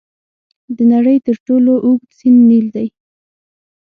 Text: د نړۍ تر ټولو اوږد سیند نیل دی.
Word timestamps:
د 0.75 0.77
نړۍ 0.93 1.17
تر 1.25 1.35
ټولو 1.45 1.71
اوږد 1.85 2.09
سیند 2.19 2.39
نیل 2.49 2.67
دی. 2.75 2.87